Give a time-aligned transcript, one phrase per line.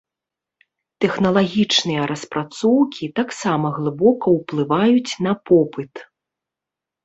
[1.03, 5.93] Тэхналагічныя распрацоўкі таксама глыбока ўплываюць на попыт.